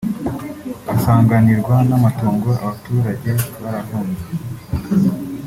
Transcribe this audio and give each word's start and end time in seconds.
asanganirwa 0.93 1.75
n’amatongo; 1.89 2.49
abaturage 2.63 3.31
barahunze 3.61 4.23